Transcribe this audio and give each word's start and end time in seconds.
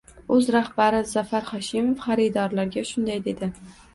uz 0.35 0.45
rahbari 0.53 1.01
Zafar 1.09 1.45
Hoshimov 1.51 2.01
xaridorlarga 2.05 2.87
shunday 2.93 3.21
dedi: 3.31 3.51